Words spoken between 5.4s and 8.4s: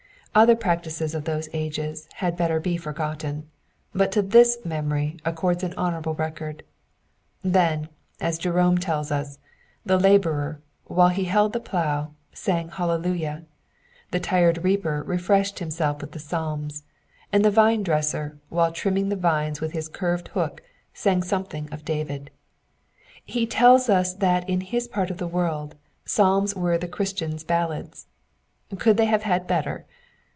an honour able record. Then, as